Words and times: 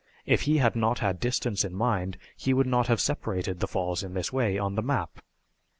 If 0.25 0.41
he 0.49 0.57
had 0.57 0.75
not 0.75 0.97
had 0.97 1.19
distance 1.19 1.63
in 1.63 1.75
mind 1.75 2.17
he 2.35 2.55
would 2.55 2.65
not 2.65 2.87
have 2.87 2.99
separated 2.99 3.59
the 3.59 3.67
falls 3.67 4.01
in 4.01 4.15
this 4.15 4.33
way 4.33 4.57
on 4.57 4.73
the 4.73 4.81
map." 4.81 5.21